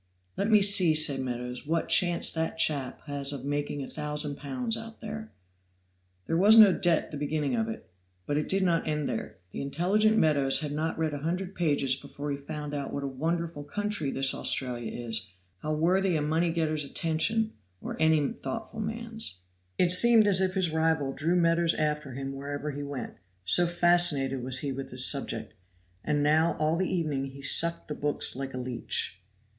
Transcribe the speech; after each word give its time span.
"Let 0.35 0.49
me 0.49 0.63
see," 0.63 0.95
said 0.95 1.19
Meadows, 1.19 1.67
"what 1.67 1.87
chance 1.87 2.31
that 2.31 2.57
chap 2.57 3.01
has 3.05 3.31
of 3.31 3.45
making 3.45 3.83
a 3.83 3.87
thousand 3.87 4.35
pounds 4.35 4.75
out 4.75 4.99
there." 4.99 5.31
This 6.25 6.35
was 6.35 6.57
no 6.57 6.73
doubt 6.73 7.11
the 7.11 7.17
beginning 7.17 7.55
of 7.55 7.67
it, 7.69 7.87
but 8.25 8.35
it 8.35 8.47
did 8.49 8.63
not 8.63 8.87
end 8.87 9.07
there. 9.07 9.37
The 9.51 9.61
intelligent 9.61 10.17
Meadows 10.17 10.61
had 10.61 10.71
not 10.71 10.97
read 10.97 11.13
a 11.13 11.19
hundred 11.19 11.53
pages 11.53 11.95
before 11.95 12.31
he 12.31 12.37
found 12.37 12.73
out 12.73 12.91
what 12.91 13.03
a 13.03 13.07
wonderful 13.07 13.63
country 13.63 14.09
this 14.09 14.33
Australia 14.33 14.91
is, 14.91 15.29
how 15.59 15.73
worthy 15.75 16.15
a 16.15 16.21
money 16.23 16.51
getter's 16.51 16.83
attention 16.83 17.53
or 17.79 17.95
any 17.99 18.27
thoughtful 18.41 18.79
man's. 18.79 19.37
It 19.77 19.91
seemed 19.91 20.25
as 20.25 20.41
if 20.41 20.55
his 20.55 20.71
rival 20.71 21.13
drew 21.13 21.35
Meadows 21.35 21.75
after 21.75 22.13
him 22.13 22.33
wherever 22.33 22.71
he 22.71 22.81
went, 22.81 23.17
so 23.45 23.67
fascinated 23.67 24.41
was 24.41 24.61
he 24.61 24.71
with 24.71 24.89
this 24.89 25.05
subject. 25.05 25.53
And 26.03 26.23
now 26.23 26.55
all 26.57 26.75
the 26.75 26.91
evening 26.91 27.25
he 27.25 27.43
sucked 27.43 27.87
the 27.87 27.93
books 27.93 28.35
like 28.35 28.55
a 28.55 28.57
leech. 28.57 29.21